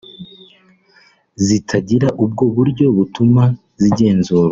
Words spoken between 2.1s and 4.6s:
ubwo buryo butuma zigenzurwa